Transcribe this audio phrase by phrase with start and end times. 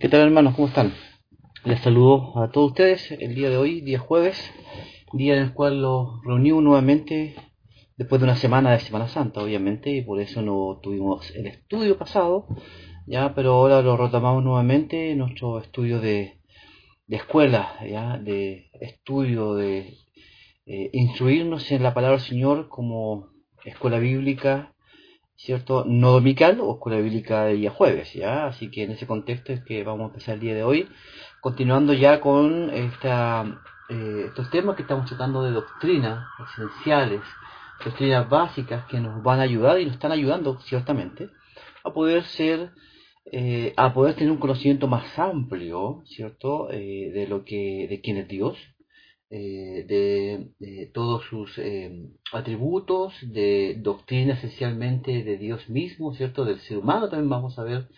[0.00, 0.56] ¿Qué tal hermanos?
[0.56, 0.92] ¿Cómo están?
[1.64, 4.52] Les saludo a todos ustedes el día de hoy, día jueves,
[5.12, 7.36] día en el cual los reunimos nuevamente
[7.96, 11.96] después de una semana de Semana Santa, obviamente, y por eso no tuvimos el estudio
[11.96, 12.48] pasado,
[13.06, 16.40] ya, pero ahora lo retomamos nuevamente, nuestro estudio de,
[17.06, 19.96] de escuela, ya, de estudio, de
[20.66, 23.28] eh, instruirnos en la palabra del Señor como
[23.64, 24.73] escuela bíblica
[25.36, 25.84] ¿cierto?
[25.86, 28.46] No dominical o escuela bíblica de día jueves, ¿ya?
[28.46, 30.88] Así que en ese contexto es que vamos a empezar el día de hoy,
[31.40, 33.44] continuando ya con esta,
[33.88, 37.20] eh, estos temas que estamos tratando de doctrina esenciales,
[37.84, 41.30] doctrinas básicas que nos van a ayudar y nos están ayudando ciertamente
[41.82, 42.70] a poder ser,
[43.30, 46.70] eh, a poder tener un conocimiento más amplio, ¿cierto?
[46.70, 48.56] Eh, de lo que, de quién es Dios,
[49.36, 49.84] eh,
[50.60, 56.44] de, todos sus eh, atributos, de doctrina esencialmente de Dios mismo, ¿cierto?
[56.44, 57.88] Del ser humano también vamos a ver,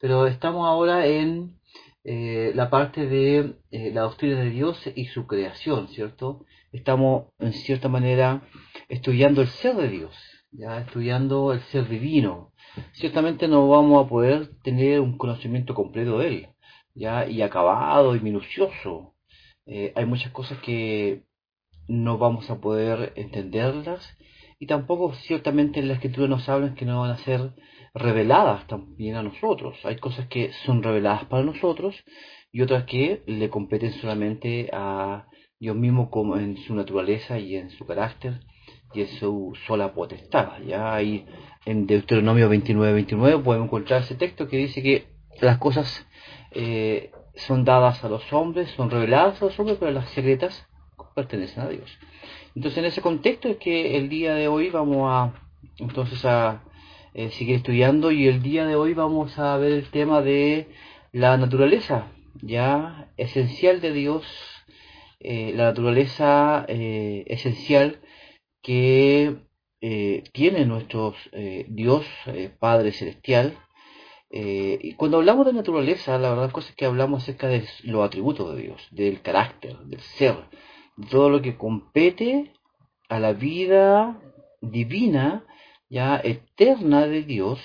[0.00, 1.58] pero estamos ahora en
[2.04, 6.46] eh, la parte de la doctrina de Dios y su creación, ¿cierto?
[6.72, 8.48] Estamos en cierta manera
[8.88, 10.16] estudiando el ser de Dios,
[10.52, 12.54] ya estudiando el ser divino.
[12.92, 16.48] Ciertamente no vamos a poder tener un conocimiento completo de él,
[16.94, 19.12] ya y acabado y minucioso,
[19.68, 21.24] eh, hay muchas cosas que
[21.88, 24.16] no vamos a poder entenderlas
[24.58, 27.52] y tampoco ciertamente en la escritura nos hablan que no van a ser
[27.94, 29.76] reveladas también a nosotros.
[29.84, 31.94] Hay cosas que son reveladas para nosotros
[32.50, 35.26] y otras que le competen solamente a
[35.60, 38.40] Dios mismo como en su naturaleza y en su carácter
[38.94, 40.62] y en su sola potestad.
[40.66, 41.26] Ya ahí
[41.66, 45.08] en Deuteronomio 29, 29 podemos encontrar ese texto que dice que
[45.40, 46.06] las cosas
[46.52, 50.66] eh, son dadas a los hombres, son reveladas a los hombres, pero las secretas
[51.14, 51.98] pertenecen a Dios.
[52.54, 56.62] Entonces en ese contexto es que el día de hoy vamos a entonces a
[57.14, 60.68] eh, seguir estudiando y el día de hoy vamos a ver el tema de
[61.12, 62.06] la naturaleza
[62.42, 64.24] ya esencial de Dios,
[65.20, 68.00] eh, la naturaleza eh, esencial
[68.62, 69.36] que
[70.32, 71.14] tiene nuestro
[71.68, 72.04] Dios
[72.58, 73.56] Padre Celestial
[74.30, 78.54] eh, y cuando hablamos de naturaleza, la verdad es que hablamos acerca de los atributos
[78.54, 80.36] de Dios, del carácter, del ser,
[80.96, 82.52] de todo lo que compete
[83.08, 84.20] a la vida
[84.60, 85.46] divina,
[85.88, 87.58] ya eterna de Dios,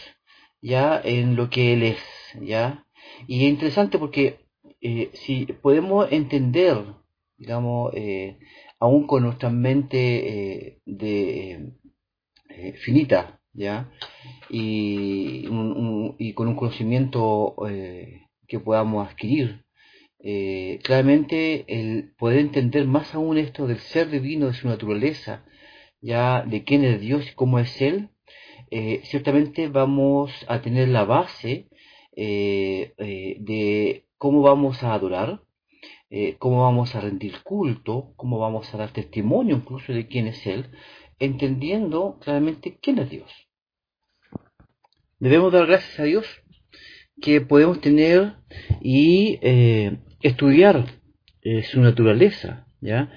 [0.62, 2.00] ya en lo que Él es,
[2.41, 2.85] ya.
[3.28, 4.40] Y es interesante porque
[4.79, 6.78] eh, si podemos entender,
[7.38, 8.40] digamos, eh,
[8.79, 11.73] aún con nuestra mente de
[12.75, 13.90] finita, ¿ya?
[14.50, 15.44] Y,
[16.36, 19.66] con un conocimiento eh, que podamos adquirir.
[20.25, 25.46] Eh, claramente el poder entender más aún esto del ser divino, de su naturaleza,
[26.02, 28.09] ya de quién es Dios y cómo es Él,
[28.72, 31.68] eh, ciertamente vamos a tener la base
[32.16, 35.41] de cómo vamos a adorar,
[36.38, 40.70] cómo vamos a rendir culto, cómo vamos a dar testimonio incluso de quién es Él,
[41.20, 43.43] entendiendo claramente quién es Dios.
[45.23, 46.25] Debemos dar gracias a Dios
[47.22, 48.34] que podemos tener
[48.81, 50.84] y eh, estudiar
[51.44, 53.09] eh, su naturaleza, ¿ya?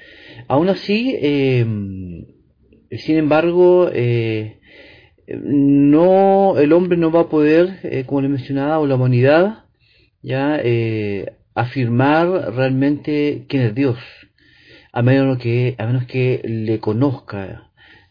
[0.46, 2.26] Aún así, em,
[2.92, 4.60] sin embargo, eh,
[5.26, 9.64] no, el hombre no va a poder, como le mencionaba, o la humanidad,
[10.22, 10.62] ya
[11.56, 13.98] afirmar realmente quién es Dios,
[14.92, 17.65] a menos que, a menos que le conozca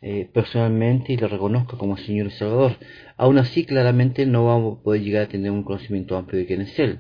[0.07, 2.77] eh, personalmente y lo reconozca como Señor Salvador.
[3.17, 6.61] Aún así, claramente no vamos a poder llegar a tener un conocimiento amplio de quién
[6.61, 6.99] es Él.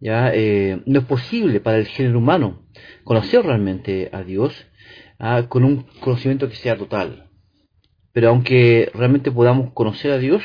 [0.00, 0.32] ¿ya?
[0.32, 2.62] Eh, no es posible para el género humano
[3.04, 4.54] conocer realmente a Dios
[5.18, 7.28] ah, con un conocimiento que sea total.
[8.14, 10.42] Pero aunque realmente podamos conocer a Dios,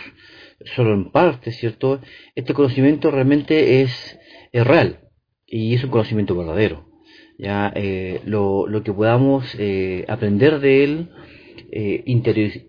[0.75, 2.01] solo en parte, ¿cierto?
[2.35, 4.19] Este conocimiento realmente es,
[4.51, 4.99] es real
[5.47, 6.89] y es un conocimiento verdadero.
[7.37, 9.45] Ya eh, lo, lo, que podamos
[10.09, 11.09] aprender de él,
[11.71, 12.03] eh,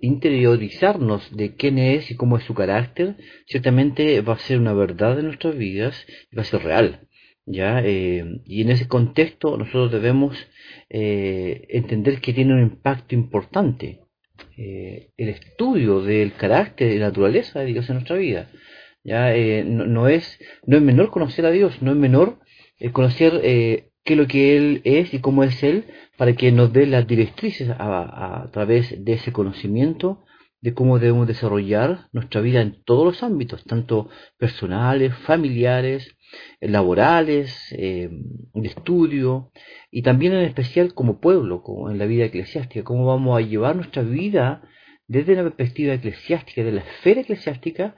[0.01, 3.17] interiorizarnos de quién es y cómo es su carácter,
[3.47, 7.09] ciertamente va a ser una verdad de nuestras vidas y va a ser real.
[7.45, 7.81] ¿ya?
[7.85, 10.37] Eh, y en ese contexto nosotros debemos
[10.89, 14.01] eh, entender que tiene un impacto importante
[14.59, 18.51] el estudio del carácter y la naturaleza de Dios en nuestra vida.
[19.05, 19.35] ¿ya?
[19.65, 22.39] No, es, no es menor conocer a Dios, no es menor
[22.93, 23.41] conocer
[24.07, 25.85] qué es lo que Él es y cómo es Él,
[26.17, 30.25] para que nos dé las directrices a, través de ese conocimiento
[30.63, 34.09] de cómo debemos desarrollar nuestra vida en todos los ámbitos, tanto
[34.39, 36.17] personales, familiares,
[36.61, 38.09] laborales, eh,
[38.55, 39.51] de estudio
[39.91, 43.77] y también en especial como pueblo, como en la vida eclesiástica, cómo vamos a llevar
[43.77, 44.63] nuestra vida
[45.09, 47.97] desde la perspectiva eclesiástica, de la esfera eclesiástica,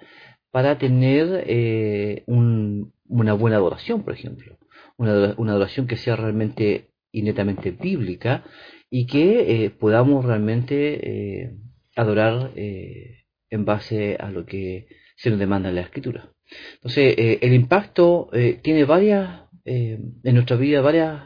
[0.51, 4.58] para tener eh, una una buena adoración, por ejemplo.
[4.99, 8.45] Una, adoración que sea realmente y netamente bíblica
[8.91, 11.55] y que eh, podamos realmente eh,
[11.97, 16.33] adorar eh, en base a lo que se nos demanda en la escritura.
[16.75, 18.31] Entonces, el impacto
[18.62, 21.25] tiene varias, en nuestra vida, varias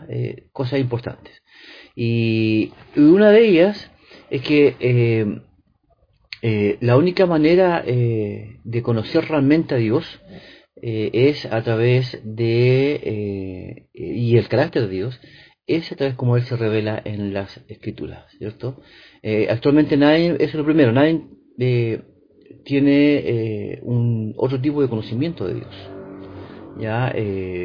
[0.50, 1.42] cosas importantes.
[1.94, 3.90] Y una de ellas
[4.30, 5.42] es que
[6.80, 10.20] la única manera de conocer realmente a Dios
[10.82, 15.20] es a través de, y el carácter de Dios,
[15.66, 18.80] es a través como Él se revela en las escrituras, ¿cierto?
[19.22, 21.22] Eh, actualmente nadie, eso es lo primero, nadie
[21.58, 22.02] eh,
[22.64, 25.90] tiene eh, un otro tipo de conocimiento de Dios.
[26.78, 27.14] Ya,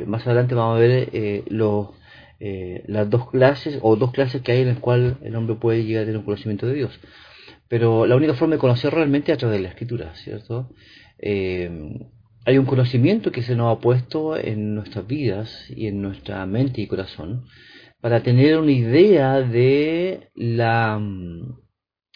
[0.05, 1.91] más adelante vamos a ver los,
[2.39, 6.03] las dos clases o dos clases que hay en las cuales el hombre puede llegar
[6.03, 6.99] a tener un conocimiento de Dios.
[7.69, 10.71] Pero la única forma de conocer realmente es a través de la escritura, ¿cierto?
[12.47, 16.79] Hay un conocimiento que se nos ha puesto en nuestras vidas y en nuestra mente
[16.79, 17.43] y corazón,
[17.99, 20.97] para tener una idea de la,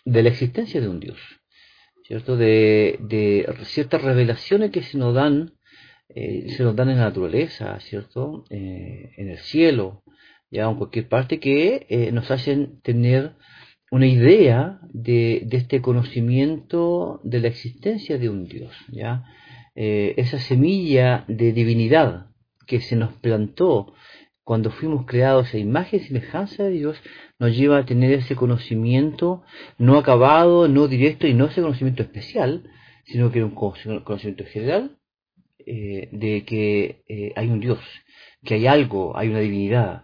[0.05, 1.17] de la existencia de un Dios,
[2.05, 2.37] ¿cierto?
[2.37, 5.55] De, de ciertas revelaciones que se nos dan,
[6.07, 8.45] eh, se nos dan en la naturaleza, ¿cierto?
[8.49, 10.01] Eh, en el cielo,
[10.49, 13.33] ya en cualquier parte, que eh, nos hacen tener
[13.91, 19.25] una idea de, de, este conocimiento de la existencia de un Dios, ¿ya?
[19.73, 22.27] Esa semilla de divinidad
[22.67, 23.93] que se nos plantó
[24.43, 27.01] cuando fuimos creados a imagen y semejanza de Dios,
[27.39, 29.43] nos lleva a tener ese conocimiento
[29.77, 32.63] no acabado, no directo y no ese conocimiento especial,
[33.05, 34.97] sino que un conocimiento general
[35.65, 37.79] eh, de que eh, hay un Dios,
[38.43, 40.03] que hay algo, hay una divinidad.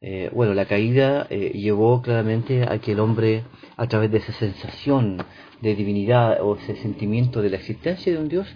[0.00, 3.44] Eh, bueno, la caída llevó claramente a que el hombre,
[3.76, 5.24] a través de esa sensación
[5.62, 8.46] de divinidad o ese sentimiento de la existencia de un Dios,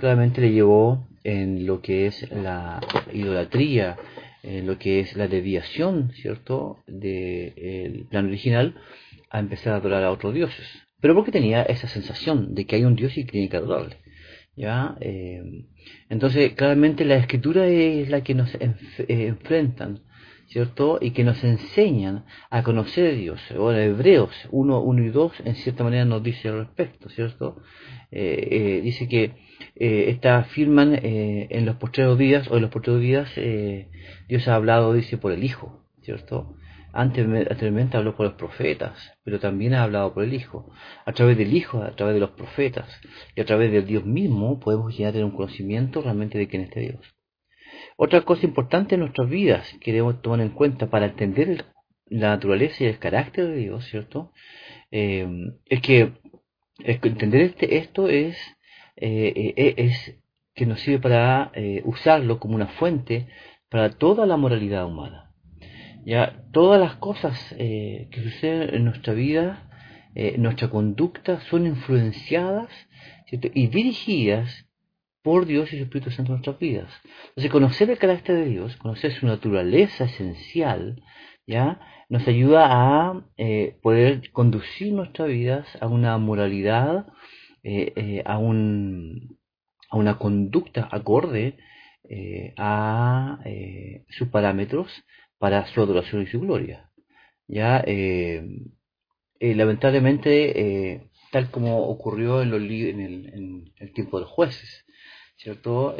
[0.00, 2.80] claramente le llevó en lo que es la
[3.12, 3.96] idolatría,
[4.42, 8.74] eh, lo que es la desviación, ¿cierto?, del plan original
[9.28, 10.66] a empezar a adorar a otros dioses.
[11.00, 13.96] Pero porque tenía esa sensación de que hay un dios y que tiene que adorarle.
[14.56, 14.96] ¿Ya?
[15.00, 15.64] Eh,
[16.08, 18.74] entonces, claramente la escritura es la que nos eh,
[19.08, 20.00] enfrentan,
[20.48, 20.98] ¿cierto?
[21.00, 23.40] Y que nos enseñan a conocer a Dios.
[23.56, 27.62] Bueno, Hebreos 1, 1 y 2 en cierta manera nos dice al respecto, ¿cierto?
[28.10, 33.88] dice que eh, afirman eh, en los postreros días, o en los postreros días, eh,
[34.28, 36.56] Dios ha hablado, dice, por el Hijo, ¿cierto?
[36.92, 40.70] Antes, anteriormente habló por los profetas, pero también ha hablado por el Hijo.
[41.06, 42.88] A través del Hijo, a través de los profetas,
[43.36, 46.62] y a través del Dios mismo, podemos llegar a tener un conocimiento realmente de quién
[46.62, 47.14] es este Dios.
[47.96, 51.66] Otra cosa importante en nuestras vidas que debemos tomar en cuenta para entender
[52.06, 54.32] la naturaleza y el carácter de Dios, ¿cierto?
[54.90, 55.26] Eh,
[55.66, 56.12] es que
[56.84, 58.36] entender este, esto es
[59.00, 60.20] eh, eh, es
[60.54, 63.28] que nos sirve para eh, usarlo como una fuente
[63.70, 65.32] para toda la moralidad humana.
[66.04, 69.68] Ya todas las cosas que suceden en nuestra vida,
[70.38, 72.68] nuestra conducta, son influenciadas
[73.30, 74.66] y dirigidas
[75.22, 76.90] por Dios y su Espíritu Santo en nuestras vidas.
[77.28, 81.02] Entonces, conocer el carácter de Dios, conocer su naturaleza esencial,
[81.46, 83.22] ya nos ayuda a
[83.82, 87.06] poder conducir nuestras vidas a una moralidad
[87.62, 89.38] eh, eh, a, un,
[89.90, 91.58] a una conducta acorde
[92.08, 93.38] eh, a
[94.08, 94.90] sus parámetros
[95.38, 96.90] para su adoración y su gloria.
[97.46, 97.84] Ya,
[99.40, 102.52] lamentablemente, tal como ocurrió en,
[103.76, 104.86] el, tiempo de los jueces,
[105.36, 105.96] ¿cierto?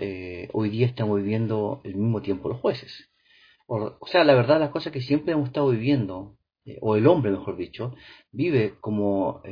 [0.53, 3.11] hoy día estamos viviendo el mismo tiempo los jueces.
[3.67, 6.37] O, sea, la verdad, las cosas que siempre hemos estado viviendo,
[6.81, 7.95] o el hombre, mejor dicho,
[8.31, 9.43] vive como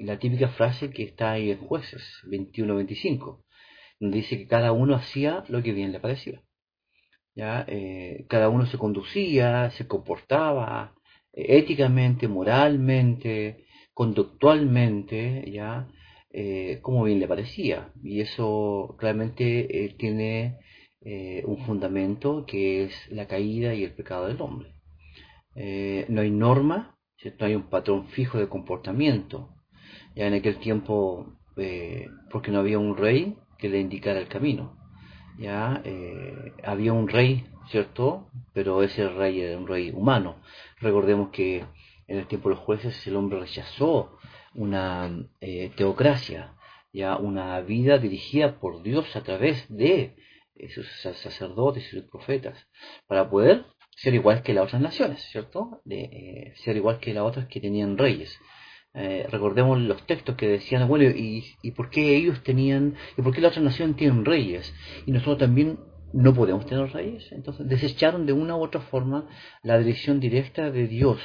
[0.00, 3.42] la típica frase que está ahí en jueces 21-25,
[4.00, 6.42] donde dice que cada uno hacía lo que bien le parecía.
[7.34, 7.64] ¿ya?
[7.68, 10.94] Eh, cada uno se conducía, se comportaba
[11.32, 15.88] eh, éticamente, moralmente, conductualmente, ¿ya?
[16.32, 17.92] Eh, como bien le parecía.
[18.02, 20.58] Y eso claramente tiene
[21.44, 24.74] un fundamento que es la caída y el pecado del hombre.
[26.08, 26.98] no hay norma,
[27.38, 29.59] no hay un patrón fijo de comportamiento
[30.14, 34.76] ya en aquel tiempo, eh, porque no había un rey que le indicara el camino.
[35.38, 38.28] Ya eh, había un rey, ¿cierto?
[38.52, 40.36] Pero ese rey era un rey humano.
[40.80, 41.64] Recordemos que
[42.06, 44.18] en el tiempo de los jueces el hombre rechazó
[44.54, 46.54] una eh, teocracia,
[46.92, 50.16] ya una vida dirigida por Dios a través de
[50.74, 52.68] sus sacerdotes y sus profetas,
[53.06, 53.64] para poder
[53.96, 55.80] ser igual que las otras naciones, ¿cierto?
[55.84, 58.38] De, ser igual que las otras que tenían reyes.
[58.94, 63.32] Eh, recordemos los textos que decían, bueno, y, y, por qué ellos tenían, y por
[63.32, 64.74] qué la otra nación tienen reyes,
[65.06, 65.78] y nosotros también
[66.12, 67.30] no podemos tener reyes.
[67.32, 69.28] Entonces desecharon de una u otra forma
[69.62, 71.20] la dirección directa de Dios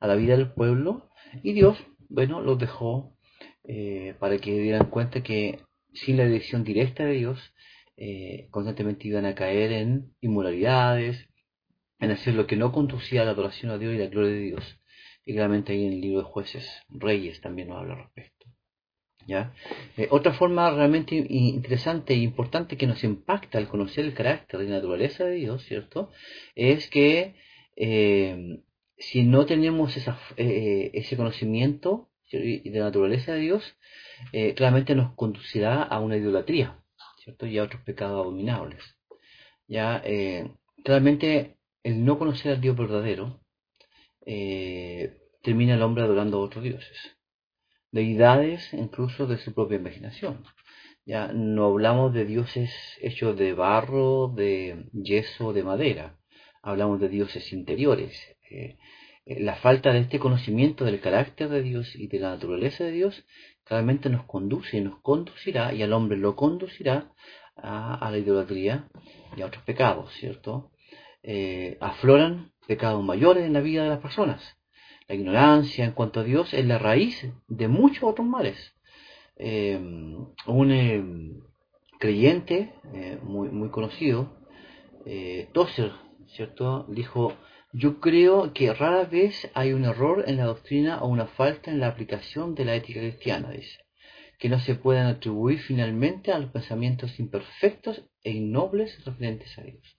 [0.00, 1.10] a la vida del pueblo
[1.42, 1.78] y Dios,
[2.08, 3.16] bueno, los dejó
[3.64, 5.60] eh, para que dieran cuenta que
[5.92, 7.54] sin la dirección directa de Dios
[7.96, 11.28] eh, constantemente iban a caer en inmoralidades,
[12.00, 14.40] en hacer lo que no conducía a la adoración a Dios y la gloria de
[14.40, 14.80] Dios.
[15.24, 18.46] Y claramente ahí en el libro de jueces, reyes también nos habla al respecto.
[19.26, 19.52] ¿ya?
[19.96, 24.66] Eh, otra forma realmente interesante e importante que nos impacta al conocer el carácter y
[24.66, 26.10] naturaleza de Dios, ¿cierto?
[26.54, 27.34] Es que
[27.76, 28.62] eh,
[28.98, 33.76] si no tenemos esa, eh, ese conocimiento de la naturaleza de Dios,
[34.56, 36.80] claramente nos conducirá a una idolatría,
[37.22, 37.46] ¿cierto?
[37.46, 38.82] Y a otros pecados abominables.
[39.68, 40.02] Ya,
[40.84, 43.43] claramente el no conocer al Dios verdadero
[44.26, 47.16] eh, termina el hombre adorando a otros dioses,
[47.90, 50.44] deidades incluso de su propia imaginación.
[51.06, 56.18] Ya no hablamos de dioses hechos de barro, de yeso, de madera,
[56.62, 58.18] hablamos de dioses interiores.
[58.50, 58.78] Eh,
[59.26, 62.92] eh, la falta de este conocimiento del carácter de Dios y de la naturaleza de
[62.92, 63.26] Dios
[63.64, 67.12] claramente nos conduce y nos conducirá, y al hombre lo conducirá
[67.56, 68.88] a, la idolatría
[69.36, 70.70] y a otros pecados, ¿cierto?
[71.80, 74.56] afloran pecados mayores en la vida de las personas.
[75.08, 78.74] La ignorancia en cuanto a Dios es la raíz de muchos otros males.
[79.36, 79.76] Eh,
[80.46, 81.04] un eh,
[81.98, 84.38] creyente eh, muy, conocido,
[85.52, 85.92] Tosser,
[86.28, 86.86] ¿cierto?
[86.88, 87.34] Dijo,
[87.72, 91.80] yo creo que rara vez hay un error en la doctrina o una falta en
[91.80, 93.80] la aplicación de la ética cristiana, dice,
[94.38, 99.96] que no se puedan atribuir finalmente a los pensamientos imperfectos e innobles referentes a Dios.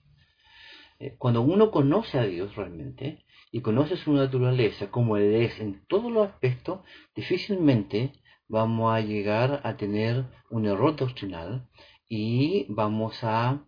[0.99, 5.85] Eh, cuando uno conoce a Dios realmente y conoce su naturaleza como Él es en
[5.87, 6.79] todos los aspectos,
[7.15, 8.11] difícilmente
[8.47, 11.67] vamos a llegar a tener un error doctrinal
[12.07, 13.65] y vamos a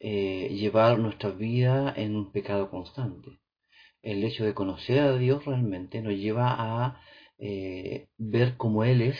[0.00, 3.38] eh, llevar nuestra vida en un pecado constante.
[4.02, 7.00] El hecho de conocer a Dios realmente nos lleva a
[7.38, 9.18] eh, ver cómo Él es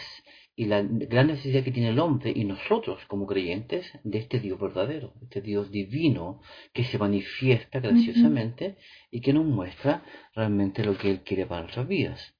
[0.58, 4.58] y la gran necesidad que tiene el hombre y nosotros como creyentes de este Dios
[4.58, 6.40] verdadero, este Dios divino
[6.74, 8.76] que se manifiesta graciosamente
[9.08, 10.02] y que nos muestra
[10.34, 12.34] realmente lo que Él quiere para nuestras vidas.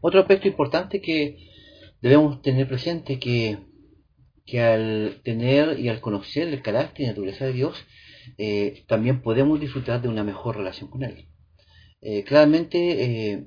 [0.00, 1.36] Otro aspecto importante que
[2.00, 3.58] debemos tener presente que,
[4.46, 7.76] que al tener y al conocer el carácter y naturaleza de Dios,
[8.38, 11.28] eh, también podemos disfrutar de una mejor relación con Él.
[12.00, 13.46] Eh, claramente, eh,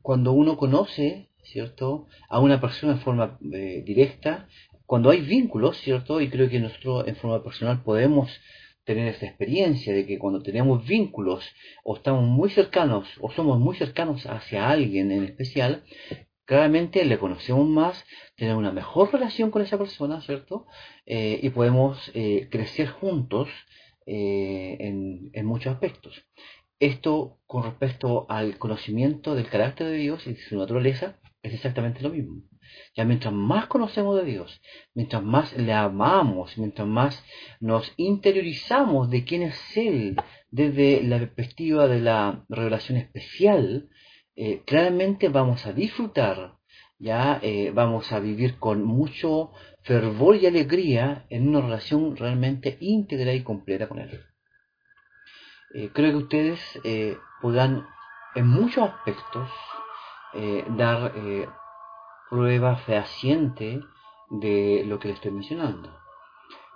[0.00, 2.06] cuando uno conoce ¿cierto?
[2.28, 4.48] A una persona en forma eh, directa,
[4.86, 6.20] cuando hay vínculos, ¿cierto?
[6.20, 8.30] Y creo que nosotros en forma personal podemos
[8.84, 11.44] tener esa experiencia de que cuando tenemos vínculos
[11.84, 15.84] o estamos muy cercanos o somos muy cercanos hacia alguien en especial,
[16.44, 18.04] claramente le conocemos más,
[18.36, 20.66] tener una mejor relación con esa persona, ¿cierto?
[21.06, 23.48] Eh, y podemos eh, crecer juntos
[24.06, 26.26] en, en, muchos aspectos.
[26.78, 32.00] Esto con respecto al conocimiento del carácter de Dios y de su naturaleza, es exactamente
[32.02, 32.42] lo mismo.
[32.96, 34.60] Ya mientras más conocemos de Dios,
[34.94, 37.22] mientras más le amamos, mientras más
[37.60, 40.16] nos interiorizamos de quién es Él
[40.50, 43.90] desde la perspectiva de la revelación especial,
[44.36, 46.54] eh, claramente vamos a disfrutar,
[46.98, 53.34] ya eh, vamos a vivir con mucho fervor y alegría en una relación realmente íntegra
[53.34, 54.18] y completa con Él.
[55.74, 56.60] Eh, creo que ustedes
[57.42, 57.86] podrán
[58.34, 59.50] en muchos aspectos
[60.36, 61.48] eh, dar eh,
[62.28, 63.80] prueba fehaciente
[64.30, 65.96] de lo que le estoy mencionando.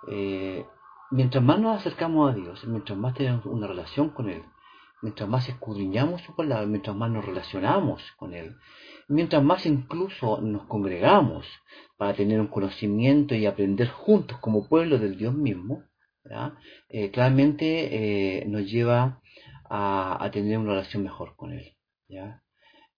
[0.09, 0.65] Eh,
[1.11, 4.45] mientras más nos acercamos a Dios, mientras más tenemos una relación con Él,
[5.03, 8.55] mientras más escudriñamos su palabra, mientras más nos relacionamos con Él,
[9.09, 11.45] mientras más incluso nos congregamos
[11.97, 15.83] para tener un conocimiento y aprender juntos como pueblo del Dios mismo,
[17.13, 19.21] claramente nos lleva
[19.69, 21.75] a, a, tener una relación mejor con Él.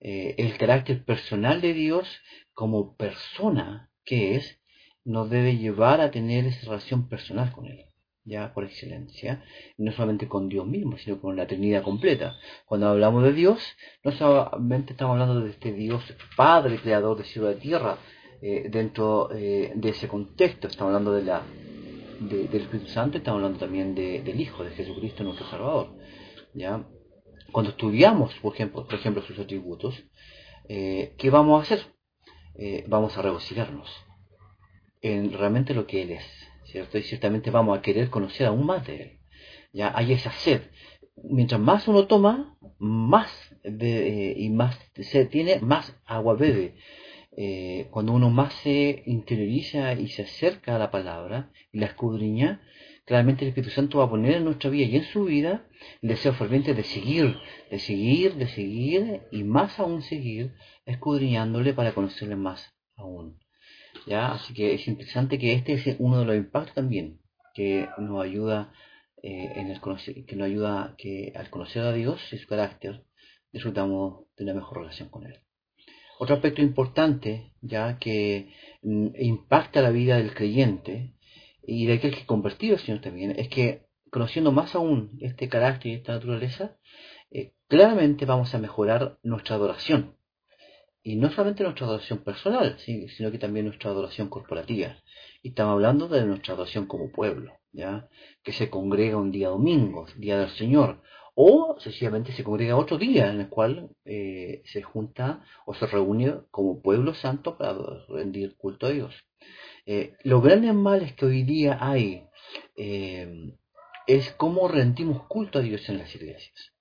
[0.01, 2.09] Eh, el carácter personal de Dios
[2.55, 4.59] como persona que es,
[5.05, 7.87] nos debe llevar a tener esa relación personal con Él,
[8.25, 9.45] ya por excelencia,
[9.77, 12.37] no solamente con Dios mismo, sino con la Trinidad completa.
[12.67, 13.63] Cuando hablamos de Dios,
[14.03, 16.03] no solamente estamos hablando de este Dios
[16.37, 17.99] Padre, Creador de cielo y tierra,
[18.43, 21.43] eh, dentro eh, de ese contexto, estamos hablando de la,
[22.21, 25.95] del Espíritu Santo, estamos hablando también del Hijo, de Jesucristo, nuestro Salvador.
[26.55, 26.85] ¿ya?
[27.53, 30.03] Cuando estudiamos, por ejemplo, por ejemplo sus atributos,
[30.69, 31.87] eh, ¿qué vamos a hacer?
[32.55, 33.89] Eh, vamos a regocijarnos
[35.03, 36.25] en realmente lo que Él es,
[36.65, 36.99] ¿cierto?
[36.99, 39.19] Y ciertamente vamos a querer conocer aún más de Él.
[39.73, 40.63] Ya hay esa sed.
[41.23, 43.31] Mientras más uno toma, más
[43.63, 46.75] bebe, y más sed tiene, más agua bebe.
[47.37, 52.61] Eh, cuando uno más se interioriza y se acerca a la palabra y la escudriña,
[53.11, 55.67] claramente el Espíritu Santo va a poner en nuestra vida y en su vida
[56.01, 57.37] el deseo ferviente de seguir,
[57.69, 60.55] de seguir, de seguir y más aún seguir
[60.87, 63.41] escudriñándole para conocerle más aún.
[64.07, 64.31] ¿Ya?
[64.31, 67.19] Así que es interesante que este es uno de los impactos también
[67.53, 68.73] que nos ayuda
[69.25, 73.03] eh, en el que nos ayuda que al conocer a Dios y su carácter
[73.51, 75.37] disfrutamos de una mejor relación con Él.
[76.21, 81.15] Otro aspecto importante, ya que mm, impacta la vida del creyente
[81.63, 85.93] y de aquel que convertido al Señor también, es que conociendo más aún este carácter
[85.93, 86.77] y esta naturaleza,
[87.31, 90.17] eh, claramente vamos a mejorar nuestra adoración.
[91.03, 94.97] Y no solamente nuestra adoración personal, sino que también nuestra adoración corporativa.
[95.43, 98.09] Y estamos hablando de nuestra adoración como pueblo, ¿ya?
[98.43, 101.01] que se congrega un día domingo, día del Señor,
[101.35, 106.35] o sencillamente se congrega otro día en el cual eh, se junta o se reúne
[106.51, 109.15] como pueblo santo para rendir culto a Dios.
[109.87, 112.27] Eh, los grandes males que hoy día hay
[112.77, 113.55] eh,
[114.07, 116.73] es cómo rendimos culto a Dios en las iglesias.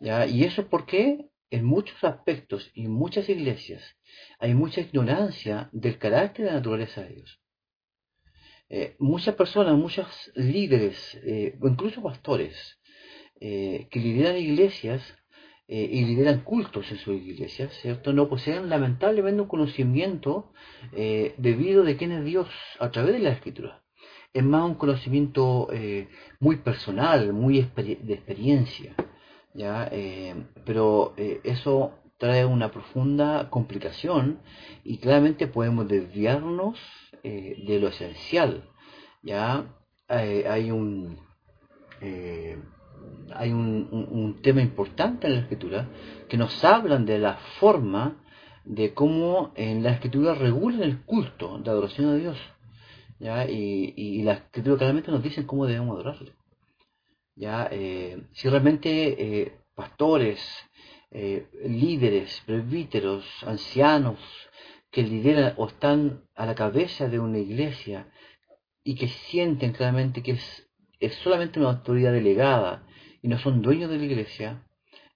[0.00, 0.26] ¿ya?
[0.26, 3.82] Y eso porque en muchos aspectos y en muchas iglesias
[4.38, 7.40] hay mucha ignorancia del carácter y la naturaleza de Dios.
[8.98, 10.96] muchas personas, muchos líderes,
[11.62, 12.76] incluso pastores,
[13.38, 15.02] eh, que lideran iglesias
[15.68, 18.12] eh, y lideran cultos en sus iglesias, ¿cierto?
[18.12, 20.52] No poseen lamentablemente un conocimiento
[20.92, 23.82] eh, debido de quién es Dios a través de la escritura.
[24.32, 25.68] Es más un conocimiento
[26.40, 28.94] muy personal, muy de experiencia,
[29.54, 29.90] ¿ya?
[30.66, 34.40] pero eso trae una profunda complicación
[34.84, 36.78] y claramente podemos desviarnos
[37.22, 38.68] de lo esencial.
[39.22, 39.74] ¿ya?
[40.06, 41.18] hay un
[43.34, 45.88] hay un, tema importante en la escritura
[46.28, 48.22] que nos hablan de la forma
[48.64, 52.38] de cómo en la escritura regulan el culto de adoración a Dios.
[53.18, 53.48] ¿ya?
[53.48, 56.32] Y, la escritura claramente nos dice cómo debemos adorarle.
[57.34, 57.68] ¿ya?
[57.70, 60.40] Eh, si realmente eh, pastores,
[61.10, 64.18] eh, líderes, presbíteros, ancianos
[64.90, 68.08] que lideran o están a la cabeza de una iglesia
[68.82, 70.68] y que sienten claramente que es,
[71.00, 72.85] es solamente una autoridad delegada
[73.26, 74.62] y no son dueños de la iglesia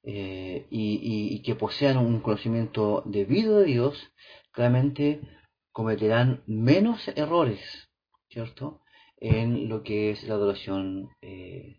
[0.03, 4.13] eh, y, que posean un conocimiento debido de Dios,
[4.51, 5.21] claramente
[5.71, 7.61] cometerán menos errores,
[8.29, 8.81] ¿cierto?
[9.17, 11.79] En lo que es la adoración eh,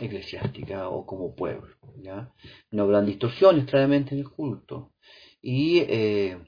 [0.00, 2.32] eclesiástica o como pueblo, ¿ya?
[2.70, 4.94] No habrán distorsiones claramente en el culto
[5.42, 6.38] y eh,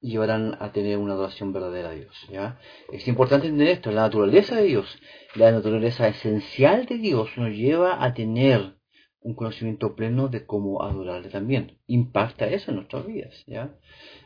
[0.00, 2.14] llevarán a tener una adoración verdadera a Dios.
[2.30, 2.58] ¿ya?
[2.92, 4.98] Es importante entender esto, la naturaleza de Dios,
[5.34, 8.76] la naturaleza esencial de Dios nos lleva a tener
[9.20, 11.78] un conocimiento pleno de cómo adorarle también.
[11.86, 13.44] Impacta eso en nuestras vidas.
[13.46, 13.74] ¿ya?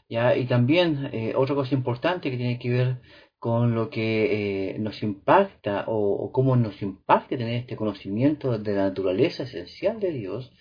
[0.08, 0.36] ¿Ya?
[0.36, 3.00] Y también eh, otra cosa importante que tiene que ver
[3.42, 8.84] con lo que eh, nos impacta o, cómo nos impacta tener este conocimiento de la
[8.84, 10.52] naturaleza esencial de Dios,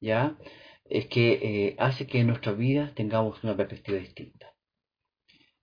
[0.00, 0.38] ya
[0.88, 4.54] es que eh, hace que en nuestras vidas tengamos una perspectiva distinta.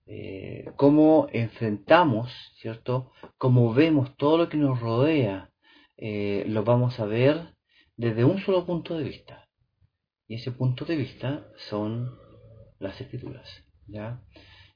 [0.07, 3.11] Eh, cómo enfrentamos, ¿cierto?
[3.37, 5.51] Cómo vemos todo lo que nos rodea,
[5.97, 7.55] eh, lo vamos a ver
[7.97, 9.47] desde un solo punto de vista.
[10.27, 12.17] Y ese punto de vista son
[12.79, 13.47] las escrituras.
[13.87, 14.21] ¿ya?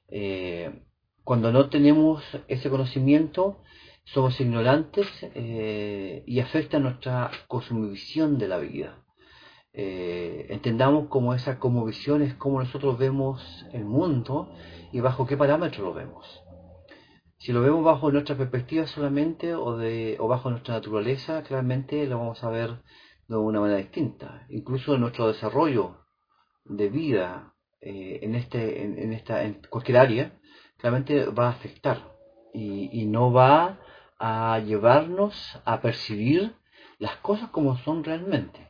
[0.08, 0.82] Eh,
[1.22, 3.62] cuando no tenemos ese conocimiento,
[4.04, 5.06] somos ignorantes
[6.26, 9.04] y afecta nuestra cosmovisión de la vida.
[9.72, 14.52] Entendamos cómo esa visión es cómo nosotros vemos el mundo
[14.92, 16.42] y bajo qué parámetros lo vemos.
[17.38, 22.18] Si lo vemos bajo nuestra perspectiva solamente o, de, o bajo nuestra naturaleza, claramente lo
[22.18, 22.82] vamos a ver
[23.28, 24.44] de una manera distinta.
[24.50, 26.04] Incluso nuestro desarrollo
[26.66, 30.38] de vida eh, en, este, en, esta, en cualquier área,
[30.76, 32.12] claramente va a afectar
[32.52, 33.80] y, y no va
[34.18, 36.56] a llevarnos a percibir
[36.98, 38.69] las cosas como son realmente.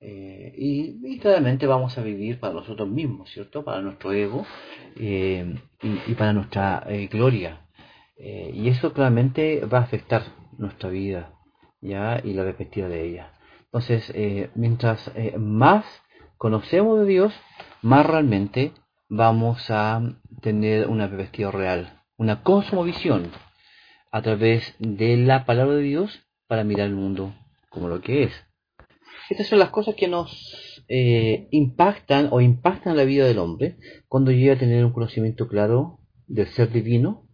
[0.00, 3.62] Eh, y, claramente vamos a vivir para nosotros mismos, ¿cierto?
[3.64, 4.46] Para nuestro ego
[4.96, 7.66] eh, y, para nuestra eh, gloria.
[8.16, 10.22] y eso claramente va a afectar
[10.58, 11.32] nuestra vida,
[11.80, 12.20] ¿ya?
[12.24, 13.32] Y la perspectiva de ella.
[13.64, 14.12] Entonces,
[14.54, 15.84] mientras más
[16.36, 17.32] conocemos de Dios,
[17.82, 18.72] más realmente
[19.08, 20.02] vamos a
[20.42, 23.30] tener una perspectiva real, una cosmovisión
[24.12, 27.32] a través de la palabra de Dios para mirar el mundo
[27.70, 28.49] como lo que es.
[29.30, 33.76] Estas son las cosas que nos eh, impactan o impactan la vida del hombre
[34.08, 37.28] cuando llega a tener un conocimiento claro del ser divino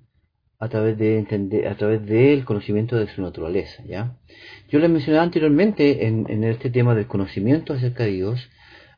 [0.59, 4.19] a través de entender, a través del conocimiento de su naturaleza, ¿ya?
[4.69, 8.51] Yo les mencionaba anteriormente en, este tema del conocimiento acerca de Dios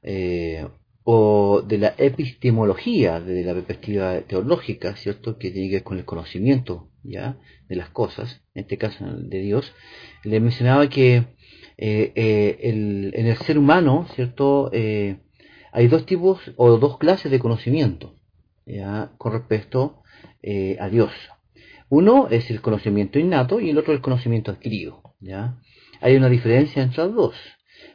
[0.03, 0.67] eh,
[1.05, 5.39] o de la epistemología, de la perspectiva teológica, ¿cierto?
[5.39, 9.39] Que tiene que ver con el conocimiento ya de las cosas, en este caso de
[9.39, 9.73] Dios,
[10.25, 11.38] le mencionaba que
[11.81, 12.59] eh, eh,
[13.15, 14.69] en el ser humano, ¿cierto?
[14.73, 15.21] Eh,
[15.71, 18.17] hay dos tipos o dos clases de conocimiento
[19.17, 20.03] con respecto
[20.79, 21.11] a Dios.
[21.89, 25.15] Uno es el conocimiento innato y el otro el conocimiento adquirido.
[25.21, 25.59] ¿ya?
[26.01, 27.37] Hay una diferencia entre los dos.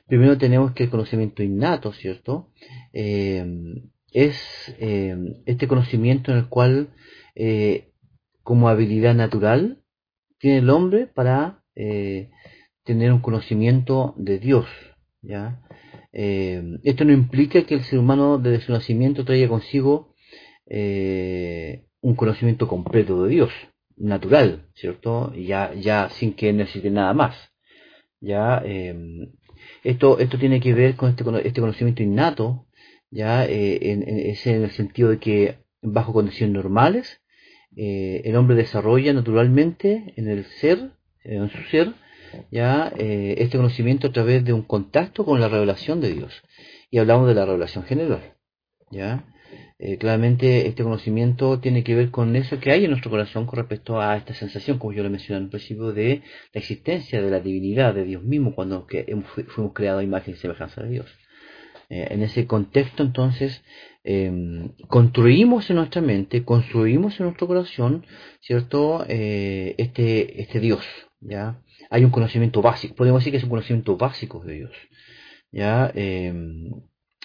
[0.07, 2.49] Primero tenemos que el conocimiento innato, ¿cierto?
[2.93, 4.75] es
[5.45, 6.89] este conocimiento en el cual,
[8.41, 9.83] como habilidad natural,
[10.39, 11.63] tiene el hombre para
[12.83, 14.65] tener un conocimiento de Dios.
[15.21, 15.61] ¿ya?
[16.11, 20.13] Eh, esto no implica que el ser humano desde su nacimiento traiga consigo
[20.67, 23.51] eh, un conocimiento completo de Dios,
[23.97, 25.33] natural, ¿cierto?
[25.35, 27.35] Ya, ya sin que necesite nada más.
[28.19, 28.61] ¿ya?
[28.65, 29.29] Eh,
[29.83, 32.67] esto, esto tiene que ver con este, este conocimiento innato,
[33.09, 33.45] ¿ya?
[33.45, 37.21] En, es en el sentido de que bajo condiciones normales,
[37.75, 40.91] el hombre desarrolla naturalmente en el ser,
[41.23, 41.93] en su ser,
[42.51, 46.43] ya eh, este conocimiento a través de un contacto con la revelación de Dios.
[46.91, 48.35] Y hablamos de la revelación general.
[48.91, 49.25] ¿ya?
[49.79, 53.57] Eh, claramente este conocimiento tiene que ver con eso que hay en nuestro corazón con
[53.57, 56.21] respecto a esta sensación, como yo le mencioné en el principio, de
[56.53, 58.87] la existencia de la divinidad de Dios mismo cuando
[59.47, 61.07] fuimos creados a imagen y semejanza de Dios.
[61.89, 63.61] Eh, en ese contexto entonces
[64.03, 68.05] em, construimos en nuestra mente, construimos en nuestro corazón,
[68.41, 69.05] ¿cierto?
[69.07, 70.85] este, este Dios,
[71.19, 71.59] ¿ya?
[71.93, 74.71] Hay un conocimiento básico, podemos decir que es un conocimiento básico de Dios.
[75.51, 75.91] ¿ya?
[75.93, 76.71] Em,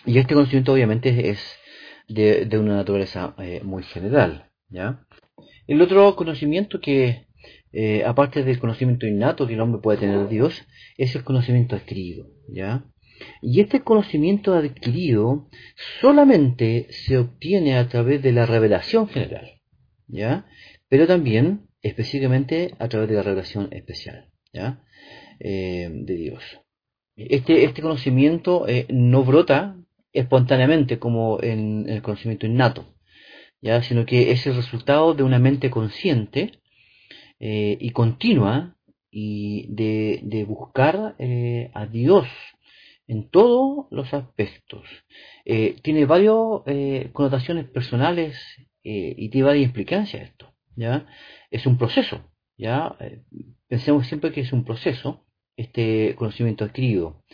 [0.05, 1.41] y este conocimiento obviamente es
[2.07, 4.51] de, una naturaleza eh, muy general.
[4.69, 5.07] ¿ya?
[5.67, 7.29] El otro conocimiento que,
[7.73, 10.67] eh, aparte del conocimiento innato que el hombre puede tener de Dios,
[10.99, 12.27] es el conocimiento adquirido.
[12.49, 12.85] ¿ya?
[13.41, 15.49] Y este conocimiento adquirido
[16.03, 19.63] solamente se obtiene a través de la revelación general,
[20.07, 20.45] ¿ya?
[20.89, 24.28] Pero también específicamente a través de la revelación especial.
[25.41, 26.43] Eh, de Dios.
[27.17, 29.77] Este, este conocimiento eh, no brota
[30.13, 32.95] espontáneamente como en, el conocimiento innato,
[33.61, 33.83] ¿ya?
[33.83, 36.61] sino que es el resultado de una mente consciente
[37.39, 38.77] eh, y continua
[39.11, 41.17] y de, buscar
[41.75, 42.27] a Dios
[43.07, 44.87] en todos los aspectos.
[45.45, 46.35] tiene varias
[47.13, 48.37] connotaciones personales
[48.83, 50.53] y tiene varias implicancias esto.
[50.77, 51.07] ¿ya?
[51.51, 52.21] Es un proceso.
[52.59, 52.97] ¿ya?
[53.69, 55.25] Pensemos siempre que es un proceso,
[55.57, 57.25] este conocimiento adquirido,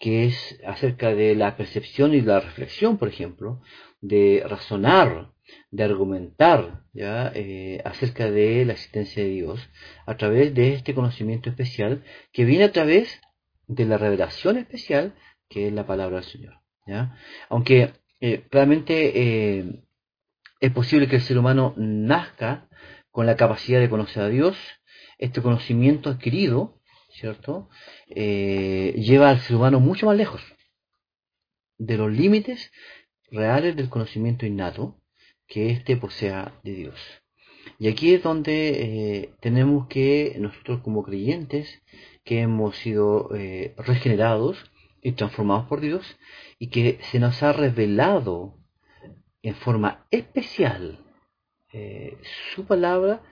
[0.00, 3.62] que es acerca de la percepción y la reflexión, por ejemplo,
[4.00, 5.32] de razonar,
[5.70, 6.86] de argumentar.
[6.98, 9.68] Eh, acerca de la existencia de Dios
[10.06, 13.20] a través de este conocimiento especial que viene a través
[13.66, 15.14] de la revelación especial
[15.50, 16.60] que es la palabra del Señor.
[17.50, 19.82] Aunque eh, claramente eh,
[20.60, 22.66] es posible que el ser humano nazca
[23.10, 24.56] con la capacidad de conocer a Dios,
[25.18, 27.68] este conocimiento adquirido, ¿cierto?
[28.08, 30.42] Eh, lleva al ser humano mucho más lejos
[31.78, 32.70] de los límites
[33.30, 35.00] reales del conocimiento innato
[35.46, 37.00] que éste posea de Dios.
[37.78, 41.82] Y aquí es donde eh, tenemos que nosotros como creyentes
[42.24, 44.70] que hemos sido eh, regenerados
[45.02, 46.16] y transformados por Dios
[46.58, 48.58] y que se nos ha revelado
[49.42, 51.02] en forma especial
[52.54, 53.22] su palabra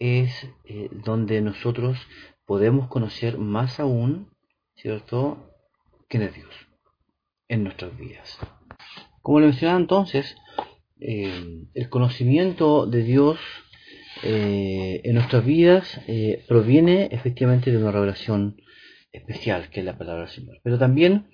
[0.00, 1.98] es eh, donde nosotros
[2.46, 4.30] podemos conocer más aún,
[4.74, 5.46] ¿cierto?,
[6.08, 6.50] quién es Dios
[7.48, 8.38] en nuestras vidas.
[9.22, 10.34] Como le mencionaba entonces,
[10.98, 13.38] eh, el conocimiento de Dios
[14.22, 16.00] eh, en nuestras vidas
[16.48, 18.56] proviene efectivamente de una revelación
[19.12, 20.60] especial, que es la palabra del Señor.
[20.62, 21.28] Pero también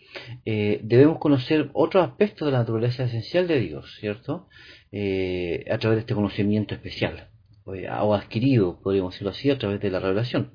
[0.44, 4.48] debemos conocer otros aspectos de la naturaleza esencial de Dios, ¿cierto?
[4.92, 7.28] a través de este conocimiento especial.
[7.74, 10.52] Eh, o adquirido, podríamos decirlo así, a través de la revelación.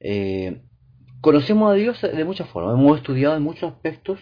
[0.00, 0.62] Eh,
[1.20, 4.18] conocemos a Dios de muchas formas, hemos estudiado en muchos aspectos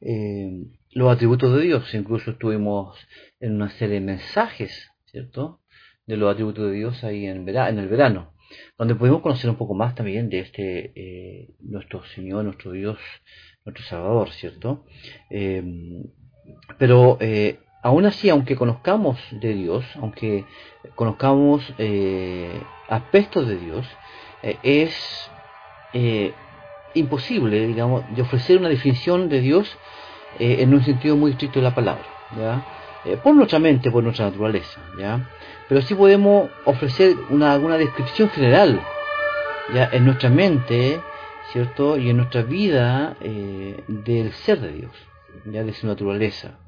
[0.00, 2.96] eh, los atributos de Dios, incluso estuvimos
[3.40, 5.60] en una serie de mensajes, ¿cierto?,
[6.06, 8.34] de los atributos de Dios ahí en, en el verano,
[8.76, 12.98] donde pudimos conocer un poco más también de este, nuestro Señor, nuestro Dios,
[13.64, 14.84] nuestro Salvador, ¿cierto?
[16.78, 17.18] pero
[17.82, 20.46] aún así, aunque conozcamos de Dios, aunque
[20.94, 23.86] conozcamos eh, aspectos de Dios,
[24.42, 25.30] eh, es
[25.92, 26.32] eh,
[26.94, 29.76] imposible, digamos, de ofrecer una definición de Dios
[30.38, 32.06] en un sentido muy estricto de la palabra,
[33.22, 34.80] por nuestra mente, por nuestra naturaleza.
[35.68, 38.80] Pero sí podemos ofrecer una, alguna descripción general,
[39.74, 39.90] ¿ya?
[39.92, 41.02] En nuestra mente,
[41.52, 41.98] ¿cierto?
[41.98, 44.92] Y en nuestra vida del ser de Dios,
[45.44, 45.64] ¿ya?
[45.64, 46.61] De su naturaleza.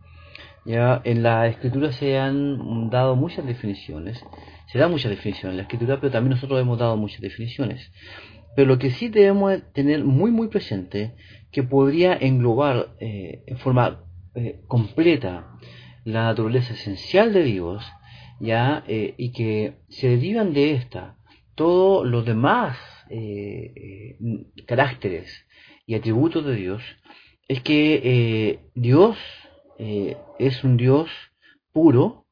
[0.64, 4.24] Ya en la escritura se han dado muchas definiciones,
[4.66, 7.92] se da muchas definiciones en la escritura, pero también nosotros hemos dado muchas definiciones.
[8.56, 11.14] Pero lo que sí debemos tener muy muy presente,
[11.52, 15.50] que podría englobar eh, en forma eh, completa
[16.04, 17.84] la naturaleza esencial de Dios,
[18.40, 21.16] ya eh, y que se derivan de esta
[21.54, 22.78] todos los demás
[24.66, 25.46] caracteres
[25.86, 26.82] y atributos de Dios,
[27.46, 29.16] es que Dios
[29.78, 31.10] es un Dios
[31.72, 32.26] puro,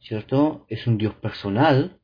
[0.00, 0.66] ¿cierto?
[0.68, 2.00] Es un Dios personal,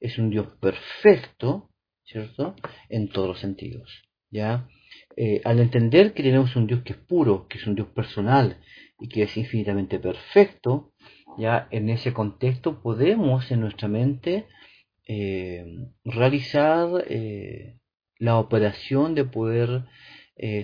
[0.00, 1.70] es un Dios perfecto,
[2.04, 2.54] ¿cierto?
[2.88, 4.68] En todos los sentidos, ¿ya?
[5.16, 8.58] Eh, al entender que tenemos un Dios que es puro, que es un Dios personal
[8.98, 10.92] y que es infinitamente perfecto,
[11.38, 14.46] ya en ese contexto podemos en nuestra mente
[15.06, 15.64] eh,
[16.04, 17.78] realizar eh,
[18.18, 19.84] la operación de poder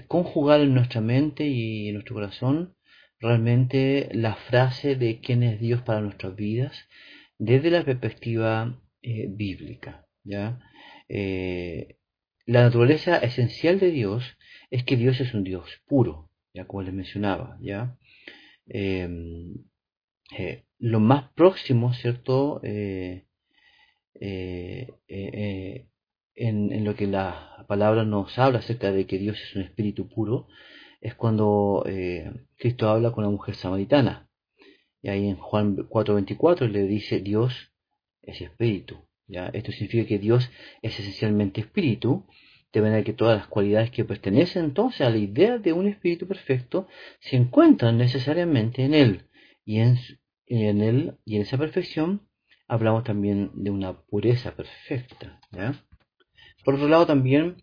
[0.09, 2.75] conjugar en nuestra mente y en nuestro corazón
[3.21, 6.89] realmente la frase de quién es Dios para nuestras vidas
[7.39, 10.07] desde la perspectiva bíblica.
[10.25, 10.61] ¿ya?
[11.09, 11.97] Eh,
[12.47, 14.25] la naturaleza esencial de Dios
[14.71, 17.97] es que Dios es un Dios puro, ya como les mencionaba, ya.
[18.67, 19.55] Em,
[20.37, 22.61] eh, lo más próximo, ¿cierto?
[22.63, 23.25] Eh,
[26.35, 30.49] en, lo que la palabra nos habla acerca de que Dios es un espíritu puro,
[31.01, 31.85] es cuando
[32.57, 34.29] Cristo habla con la mujer samaritana.
[35.03, 37.73] Y ahí en Juan 4:24 le dice, Dios
[38.23, 38.97] es espíritu.
[39.29, 40.51] Esto significa que Dios
[40.83, 42.27] es esencialmente espíritu,
[42.73, 46.27] de manera que todas las cualidades que pertenecen entonces a la idea de un espíritu
[46.27, 46.89] perfecto
[47.21, 49.27] se encuentran necesariamente en Él.
[49.65, 49.99] Y en,
[50.47, 52.29] en Él y en esa perfección
[52.67, 55.41] hablamos también de una pureza perfecta.
[56.65, 57.57] Por otro lado también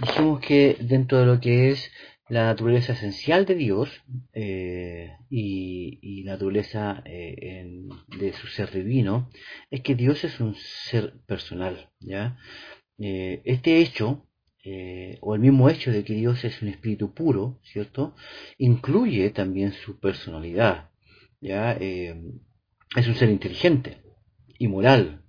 [0.00, 1.90] dijimos que dentro de lo que es
[2.28, 7.86] la naturaleza esencial de Dios eh, y, la naturaleza eh,
[8.18, 9.30] de su ser divino
[9.70, 11.90] es que Dios es un ser personal.
[12.00, 12.36] ¿ya?
[12.98, 14.26] Eh, este hecho,
[15.20, 18.16] o el mismo hecho de que Dios es un espíritu puro, ¿cierto?
[18.58, 20.90] Incluye también su personalidad.
[21.40, 21.74] ¿ya?
[21.74, 23.98] es un ser inteligente
[24.58, 25.22] y moral.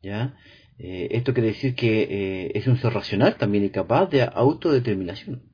[0.00, 0.36] ¿ya?
[0.78, 5.49] esto quiere decir que es un ser racional también y capaz de autodeterminación.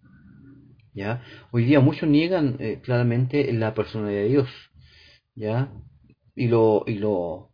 [0.97, 1.23] ¿Ya?
[1.53, 4.49] Hoy día muchos niegan eh, claramente la personalidad de Dios,
[5.35, 5.71] ¿ya?
[6.35, 7.51] Y lo, y lo,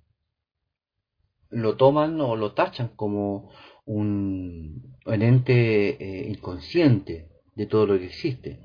[1.51, 3.51] lo toman o lo tachan como
[3.85, 8.61] un, ente eh, inconsciente de todo lo que existe.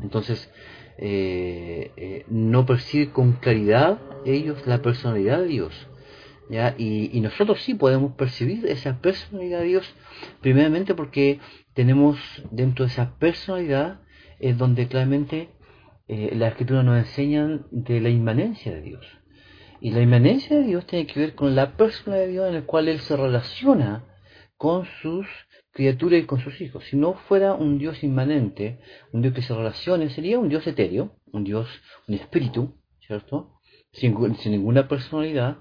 [0.00, 0.48] Entonces,
[0.96, 5.88] eh, no perciben con claridad ellos la personalidad de Dios.
[6.50, 9.94] Y, nosotros sí podemos percibir esa personalidad de Dios,
[10.40, 11.40] primeramente porque
[11.74, 12.18] tenemos
[12.50, 14.00] dentro de esa personalidad
[14.38, 15.48] es donde claramente
[16.08, 19.06] eh, la escritura nos enseña de la inmanencia de Dios.
[19.80, 22.66] Y la inmanencia de Dios tiene que ver con la personalidad de Dios en la
[22.66, 24.04] cual Él se relaciona
[24.56, 25.26] con sus
[25.72, 26.84] criaturas y con sus hijos.
[26.84, 28.78] Si no fuera un Dios inmanente,
[29.12, 31.68] un Dios que se relacione, sería un Dios etéreo, un Dios,
[32.06, 33.58] un espíritu, ¿cierto?
[33.92, 34.14] Sin,
[34.46, 35.58] ninguna personalidad,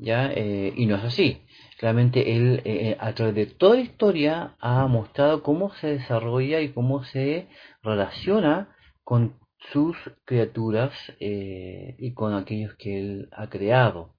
[0.00, 0.32] ¿ya?
[0.32, 1.42] Eh, y no es así.
[1.78, 6.72] Claramente él eh, a través de toda la historia ha mostrado cómo se desarrolla y
[6.72, 7.48] cómo se
[7.82, 9.38] relaciona con
[9.72, 14.14] sus criaturas eh, y con aquellos que él ha creado.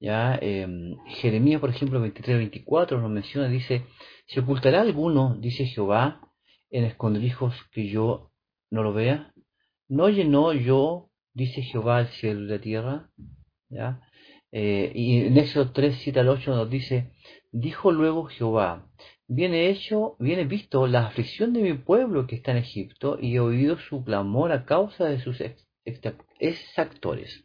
[0.00, 0.38] ¿ya?
[0.40, 3.84] Em, Jeremías, por ejemplo, 23-24 nos menciona, dice,
[4.26, 6.20] ¿se ocultará alguno, dice Jehová,
[6.70, 8.32] en escondrijos que yo
[8.70, 9.32] no lo vea?
[9.88, 13.10] ¿No llenó yo, dice Jehová, el cielo y la tierra?
[13.70, 14.00] ¿Ya?
[14.52, 17.12] Eh, y en Éxodo 3, 7 al 8 nos dice,
[17.52, 18.88] dijo luego Jehová,
[19.26, 23.40] viene hecho, viene visto la aflicción de mi pueblo que está en Egipto y he
[23.40, 25.42] oído su clamor a causa de sus
[26.38, 27.44] exactores.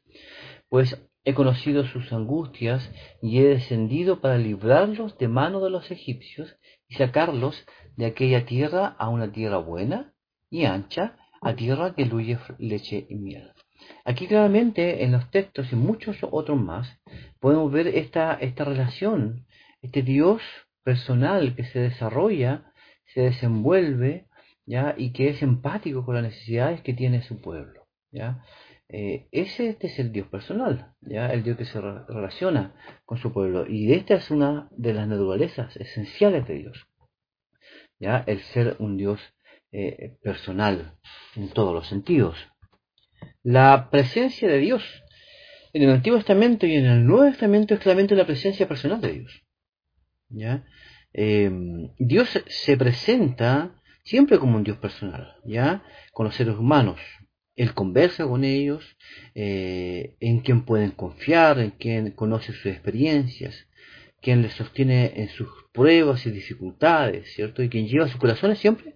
[0.69, 2.89] Pues he conocido sus angustias
[3.21, 8.95] y he descendido para librarlos de mano de los egipcios y sacarlos de aquella tierra
[8.97, 10.13] a una tierra buena
[10.49, 13.52] y ancha, a tierra que fluye leche y miel.
[14.05, 16.99] Aquí claramente en los textos y muchos otros más
[17.39, 19.45] podemos ver esta, esta relación,
[19.81, 20.41] este Dios
[20.83, 22.73] personal que se desarrolla,
[23.13, 24.27] se desenvuelve,
[24.65, 24.95] ¿ya?
[24.97, 27.87] y que es empático con las necesidades que tiene su pueblo.
[28.11, 28.43] ¿ya?
[28.89, 31.31] Eh, ese este es el Dios personal, ¿ya?
[31.31, 33.65] el Dios que se relaciona con su pueblo.
[33.67, 36.87] Y esta es una de las naturalezas esenciales de Dios.
[37.99, 38.23] ¿ya?
[38.27, 39.21] El ser un Dios
[39.71, 40.97] eh, personal
[41.35, 42.37] en todos los sentidos.
[43.43, 44.83] La presencia de Dios
[45.73, 49.13] en el Antiguo Testamento y en el Nuevo Testamento es claramente la presencia personal de
[49.13, 49.43] Dios.
[50.29, 50.65] ¿ya?
[51.13, 55.83] Em, Dios se presenta siempre como un Dios personal, ¿ya?
[56.11, 56.99] Con los seres humanos,
[57.55, 58.97] él conversa con ellos,
[59.35, 63.67] eh, en quien pueden confiar, en quien conoce sus experiencias,
[64.21, 67.61] quien les sostiene en sus pruebas y dificultades, ¿cierto?
[67.61, 68.95] Y quien lleva sus corazones siempre,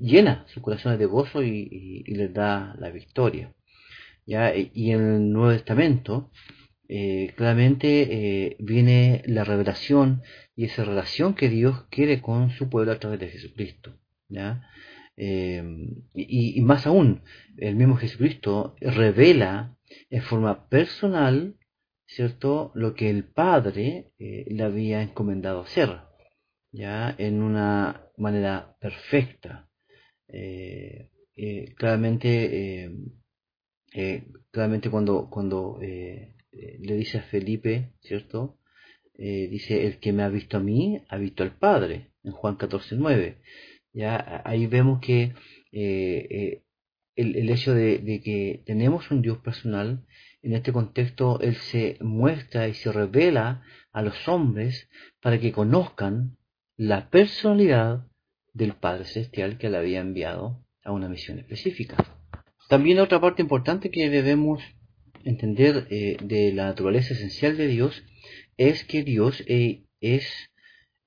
[0.00, 3.54] llena sus corazones de gozo y, les da la victoria.
[4.26, 4.54] ¿ya?
[4.54, 6.30] Y en el Nuevo Testamento,
[6.88, 10.22] eh, claramente eh, viene la revelación
[10.54, 13.96] y esa relación que Dios quiere con su pueblo a través de Jesucristo.
[14.28, 14.62] ¿ya?
[15.16, 15.62] Eh,
[16.14, 17.22] y, más aún,
[17.56, 19.76] el mismo Jesucristo revela
[20.10, 21.56] en forma personal,
[22.06, 26.00] ¿cierto?, lo que el Padre eh, le había encomendado hacer,
[26.70, 29.65] ya en una manera perfecta.
[30.28, 31.10] Eh,
[31.76, 32.90] claramente,
[34.50, 38.58] claramente cuando, cuando le dice a Felipe, ¿cierto?
[39.14, 42.96] dice, el que me ha visto a mí, ha visto al Padre, en Juan 14,
[42.96, 43.38] 9.
[43.92, 44.42] ¿ya?
[44.44, 45.34] Ahí vemos que
[45.72, 46.62] eh, eh,
[47.16, 50.04] el, hecho de, que tenemos un Dios personal,
[50.42, 53.62] en este contexto Él se muestra y se revela
[53.92, 54.88] a los hombres
[55.20, 56.36] para que conozcan
[56.76, 58.06] la personalidad
[58.56, 61.96] del Padre Celestial que le había enviado a una misión específica.
[62.68, 64.62] También otra parte importante que debemos
[65.24, 68.02] entender eh, de la naturaleza esencial de Dios
[68.56, 70.50] es que Dios es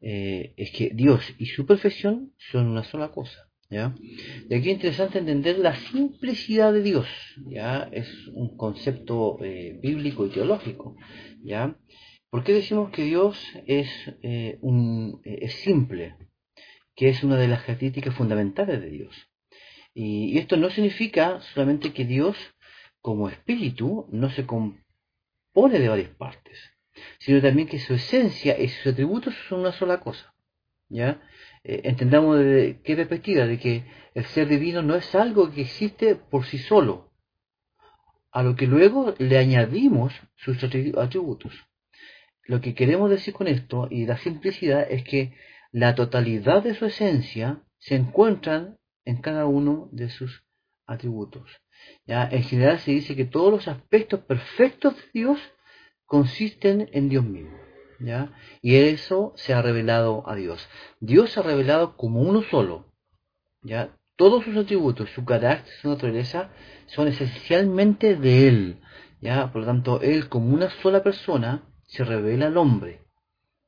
[0.02, 3.50] eh, es que Dios y su perfección son una sola cosa.
[3.70, 3.94] ¿ya?
[4.50, 7.08] Y aquí es interesante entender la simplicidad de Dios.
[7.46, 7.90] ¿ya?
[7.92, 10.96] Es un concepto eh, bíblico y teológico.
[11.44, 11.76] ¿ya?
[12.30, 13.90] ¿Por qué decimos que Dios es,
[14.22, 16.16] eh, un, es simple?
[17.00, 19.16] Que es una de las características fundamentales de Dios.
[19.94, 22.36] Y, esto no significa solamente que Dios,
[23.02, 26.60] como espíritu, no se compone de varias partes
[27.20, 30.34] sino también que su esencia y sus atributos son una sola cosa.
[30.90, 31.22] ¿ya?
[31.64, 33.84] Eh, entendamos de qué perspectiva, de que
[34.14, 37.12] el ser divino no es algo que existe por sí solo,
[38.32, 41.54] a lo que luego le añadimos sus atributos.
[42.44, 45.34] Lo que queremos decir con esto y la simplicidad es que
[45.72, 50.44] la totalidad de su esencia se encuentran en cada uno de sus
[50.86, 51.50] atributos.
[52.06, 52.28] ¿ya?
[52.32, 55.40] En general se dice que todos los aspectos perfectos de Dios
[56.06, 57.58] consisten en Dios mismo.
[58.00, 58.34] ¿ya?
[58.62, 60.68] Y eso se ha revelado a Dios.
[61.00, 62.92] Dios se ha revelado como uno solo.
[63.62, 63.96] ¿ya?
[64.16, 66.50] Todos sus atributos, su carácter, su naturaleza,
[66.88, 68.82] son esencialmente de Él.
[69.22, 69.52] ¿ya?
[69.52, 73.02] Por lo tanto, Él como una sola persona se revela al hombre.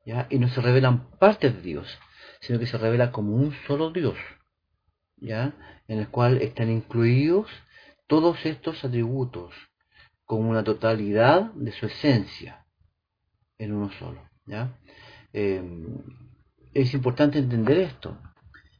[0.04, 0.26] ¿Ya?
[0.30, 1.98] Y no se revelan partes de Dios,
[2.40, 4.16] sino que se revela como un solo Dios.
[5.16, 5.54] ¿ya?
[5.88, 7.48] En el cual están incluidos
[8.06, 9.54] todos estos atributos
[10.24, 12.66] como una totalidad de su esencia
[13.58, 14.28] en uno solo.
[14.46, 14.78] ¿ya?
[15.32, 15.98] Em,
[16.74, 18.18] es importante entender esto.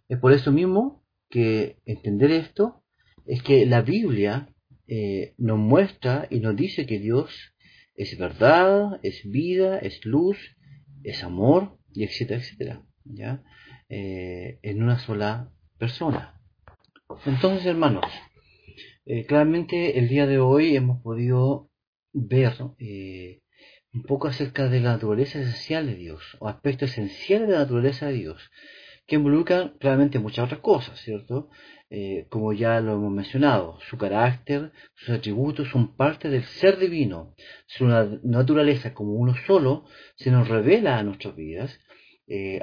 [0.08, 2.82] Es por eso mismo que entender esto
[3.26, 4.48] es que la Biblia
[4.86, 7.30] eh, nos muestra y nos dice que Dios
[7.94, 10.36] es verdad, es vida, es luz,
[11.04, 13.42] es amor, y etcétera, etcétera, ¿ya?
[13.88, 16.40] Eh, en una sola persona.
[17.26, 18.04] Entonces, hermanos,
[19.04, 21.70] eh, claramente el día de hoy hemos podido
[22.12, 23.42] ver eh,
[23.92, 28.06] un poco acerca de la naturaleza esencial de Dios, o aspectos esenciales de la naturaleza
[28.06, 28.50] de Dios,
[29.06, 31.50] que involucran claramente muchas otras cosas, ¿cierto?
[31.94, 37.34] Eh, como ya lo hemos mencionado, su carácter, sus atributos son parte del ser divino,
[37.66, 39.84] su naturaleza como uno solo
[40.16, 41.78] se nos revela a nuestras vidas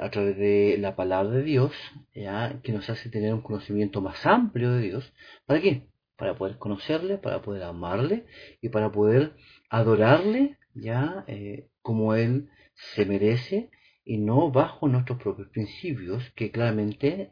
[0.00, 1.72] a través de la palabra de Dios,
[2.12, 5.12] que nos hace tener un conocimiento más amplio de Dios.
[5.46, 5.86] ¿Para qué?
[6.20, 8.26] para poder conocerle, para poder amarle
[8.60, 9.32] y para poder
[9.70, 13.70] adorarle ya eh, como él se merece
[14.04, 17.30] y no bajo nuestros propios principios que claramente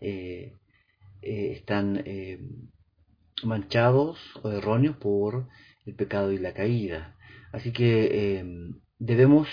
[1.22, 2.04] eh, eh, están
[3.44, 5.48] manchados o erróneos por
[5.87, 7.16] el pecado y la caída.
[7.52, 8.44] Así que
[8.98, 9.48] debemos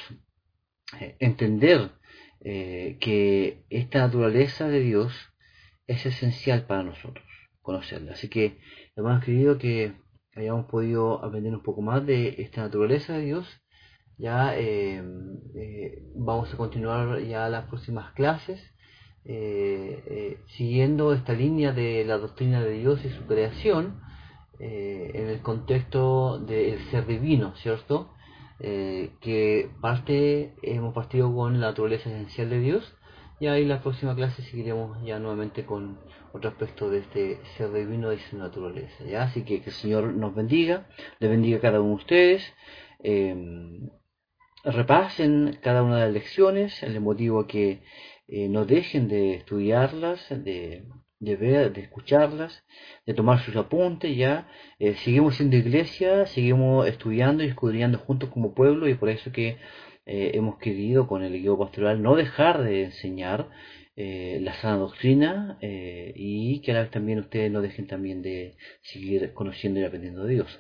[1.20, 1.92] entender
[2.42, 5.14] que esta naturaleza de Dios
[5.88, 7.26] es esencial para nosotros
[7.62, 8.14] conocerla.
[8.14, 8.60] Así que
[8.96, 9.94] hemos querido que
[10.36, 13.48] hayamos podido aprender un poco más de esta naturaleza de Dios.
[14.18, 15.04] Ya eh,
[15.56, 18.62] eh, vamos a continuar ya las próximas clases
[19.26, 24.02] eh, siguiendo esta línea de la doctrina de Dios y su creación
[24.58, 28.12] en el contexto del ser divino, ¿cierto?
[28.58, 32.96] que parte, hemos partido con la naturaleza esencial de Dios
[33.42, 36.00] y ahí la próxima clase seguiremos ya nuevamente con
[36.32, 39.04] otro aspecto de este ser divino y su naturaleza.
[39.04, 39.24] ¿ya?
[39.24, 40.88] Así que que el Señor nos bendiga,
[41.20, 42.54] le bendiga a cada uno de ustedes.
[44.64, 47.84] Repasen cada una de las lecciones, el motivo que
[48.28, 50.84] eh, no dejen de estudiarlas, de
[51.20, 52.64] de ver, de escucharlas,
[53.06, 54.48] de tomar sus apuntes, ya.
[54.80, 59.58] Eh, seguimos siendo iglesia, seguimos estudiando y escudriñando juntos como pueblo y por eso que
[60.06, 63.50] eh, hemos querido con el guío pastoral no dejar de enseñar
[63.98, 69.86] la sana doctrina y que ahora también ustedes no dejen también de seguir conociendo y
[69.86, 70.60] aprendiendo de Dios.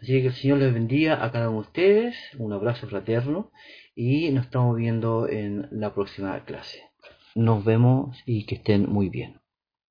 [0.00, 3.52] Así que el Señor les bendiga a cada uno de ustedes, un abrazo fraterno
[3.94, 6.91] y nos estamos viendo en la próxima clase.
[7.34, 9.41] Nos vemos y que estén muy bien.